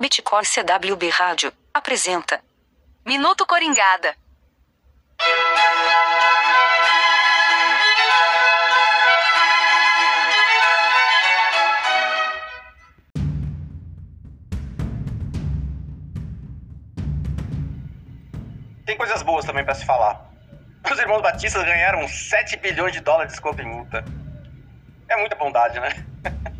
[0.00, 2.40] Bitcoin CWB Rádio apresenta
[3.04, 4.16] Minuto Coringada.
[18.86, 20.32] Tem coisas boas também pra se falar.
[20.90, 24.02] Os irmãos Batistas ganharam 7 bilhões de dólares de desconto em multa.
[25.10, 25.90] É muita bondade, né?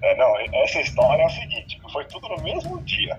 [0.00, 0.32] É, não,
[0.62, 3.16] essa história é o seguinte, foi tudo no mesmo dia.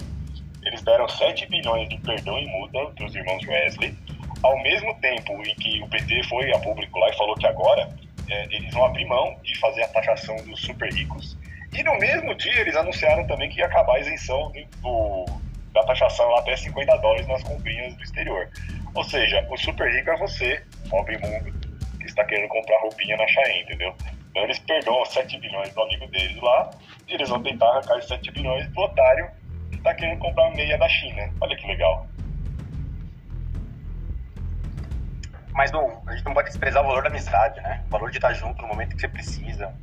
[0.63, 3.97] Eles deram 7 bilhões de perdão em multa para os irmãos Wesley,
[4.43, 7.89] ao mesmo tempo em que o PT foi a público lá e falou que agora
[8.29, 11.37] é, eles vão abrir mão de fazer a taxação dos super ricos.
[11.73, 15.25] E no mesmo dia eles anunciaram também que ia acabar a isenção do,
[15.73, 18.49] da taxação até 50 dólares nas comprinhas do exterior.
[18.95, 21.53] Ou seja, o super rico é você, pobre mundo,
[21.99, 23.95] que está querendo comprar roupinha na Shein, entendeu?
[24.31, 26.69] Então eles perdoam 7 bilhões do amigo deles lá
[27.13, 29.29] eles vão tentar arrancar 7 bilhões do otário
[29.69, 31.29] que está querendo comprar meia da China.
[31.41, 32.07] Olha que legal.
[35.53, 37.83] Mas não, a gente não pode desprezar o valor da amizade, né?
[37.87, 39.73] O valor de estar junto no momento que você precisa.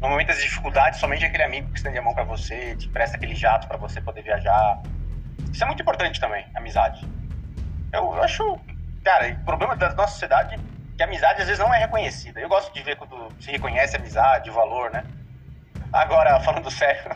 [0.00, 3.16] No momento das dificuldades, somente aquele amigo que estende a mão para você, te presta
[3.16, 4.82] aquele jato para você poder viajar.
[5.50, 7.06] Isso é muito importante também, amizade.
[7.92, 8.60] Eu acho,
[9.02, 10.58] cara, o problema da nossa sociedade é
[10.96, 12.38] que a amizade às vezes não é reconhecida.
[12.38, 15.02] Eu gosto de ver quando se reconhece a amizade, o valor, né?
[15.96, 17.10] Agora, falando sério,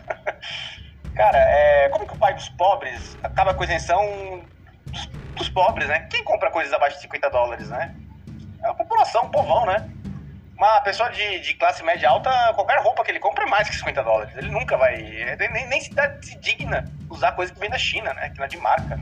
[1.15, 4.43] cara, é, como que o pai dos pobres acaba com a isenção
[4.87, 6.09] dos, dos, pobres, né?
[6.11, 7.95] Quem compra coisas abaixo de 50 dólares, né?
[8.65, 9.87] É a população, o povão, né?
[10.57, 13.77] Uma pessoa de, de classe média alta, qualquer roupa que ele compra é mais que
[13.77, 14.35] 50 dólares.
[14.35, 14.97] Ele nunca vai.
[15.53, 18.31] Nem, nem se, dá, se digna usar coisa que vem da China, né?
[18.31, 18.99] Que não é de marca.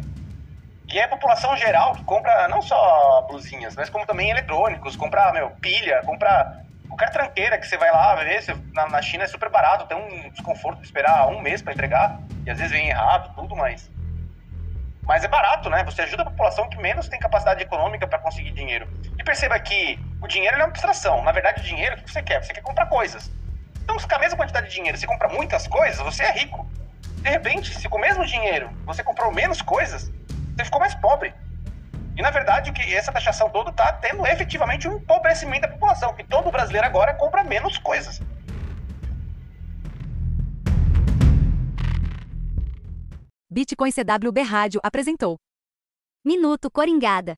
[0.92, 5.30] E é a população geral que compra não só blusinhas, mas como também eletrônicos, compra,
[5.32, 6.64] meu, pilha, compra
[6.98, 9.96] qualquer tranqueira que você vai lá ver, você, na, na, China é super barato, tem
[9.96, 13.88] um desconforto de esperar um mês para entregar, e às vezes vem errado, tudo, mas.
[15.02, 15.84] Mas é barato, né?
[15.84, 18.86] Você ajuda a população que menos tem capacidade econômica para conseguir dinheiro.
[19.16, 21.22] E perceba que o dinheiro é uma abstração.
[21.22, 22.44] Na verdade, o dinheiro, o que você quer?
[22.44, 23.30] Você quer comprar coisas.
[23.82, 26.70] Então, se com a mesma quantidade de dinheiro você compra muitas coisas, você é rico.
[27.22, 30.10] De repente, se com o mesmo dinheiro você comprou menos coisas,
[30.54, 31.32] você ficou mais pobre.
[32.18, 36.12] E na verdade, o que essa taxação toda está tendo efetivamente um empobrecimento da população,
[36.16, 38.20] que todo brasileiro agora compra menos coisas.
[43.48, 45.38] Bitcoin CWB Rádio apresentou
[46.24, 47.36] Minuto Coringada.